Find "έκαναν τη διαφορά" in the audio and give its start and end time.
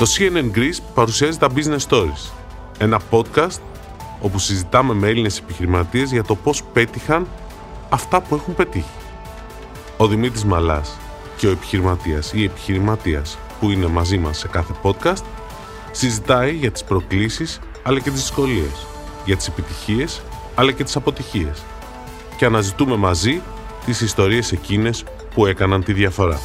25.46-26.40